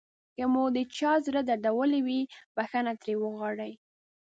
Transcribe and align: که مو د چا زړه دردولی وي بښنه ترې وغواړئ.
که 0.35 0.43
مو 0.53 0.63
د 0.75 0.77
چا 0.97 1.11
زړه 1.25 1.41
دردولی 1.47 1.99
وي 2.07 2.21
بښنه 2.55 2.93
ترې 3.01 3.15
وغواړئ. 3.19 3.73